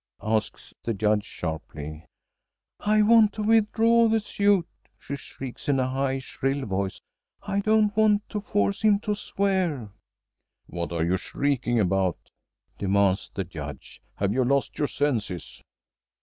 [0.23, 2.07] asks the Judge sharply.
[2.79, 6.99] "I want to withdraw the suit," she shrieks in a high, shrill voice.
[7.43, 9.91] "I don't want to force him to swear."
[10.65, 12.17] "What are you shrieking about?"
[12.79, 14.01] demands the Judge.
[14.15, 15.61] "Have you lost your senses?"